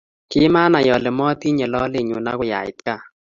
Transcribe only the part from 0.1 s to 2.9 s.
Kimanai ale matinye lolenyu akoi ait